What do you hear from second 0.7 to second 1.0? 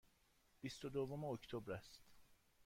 و